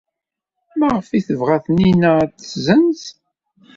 [0.79, 3.01] Maɣef ay tebɣa Taninna ad t-tessenz?